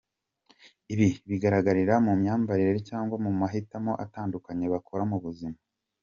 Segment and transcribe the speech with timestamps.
[0.93, 5.57] Ibi bigaragarira mu myambarire cyangwa mu mahitamo atandukanye bakora mu buzima.